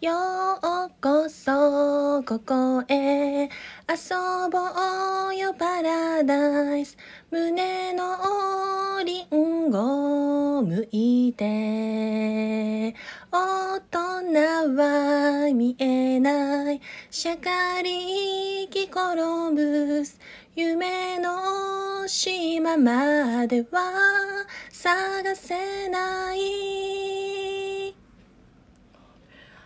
[0.00, 0.12] よ
[0.62, 3.42] うこそここへ。
[3.42, 3.48] 遊
[4.48, 4.58] ぼ
[5.30, 6.96] うよパラダイス。
[7.32, 8.04] 胸の
[9.04, 12.94] リンゴを剥いて。
[13.32, 16.80] 大人は見えない。
[17.10, 19.88] しゃかりキコロぶ。
[20.02, 20.04] ブ
[20.54, 26.87] 夢の島までは探せない。